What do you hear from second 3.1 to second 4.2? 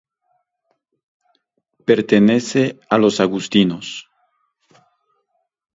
agustinos.